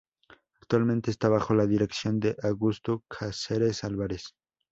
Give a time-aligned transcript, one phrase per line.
[0.59, 4.33] Actualmente está bajo la dirección de Augusto Cáceres Álvarez.